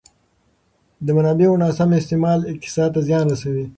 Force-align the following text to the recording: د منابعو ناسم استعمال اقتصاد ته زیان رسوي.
د 1.05 1.07
منابعو 1.17 1.59
ناسم 1.63 1.89
استعمال 2.01 2.39
اقتصاد 2.51 2.89
ته 2.95 2.99
زیان 3.07 3.25
رسوي. 3.31 3.65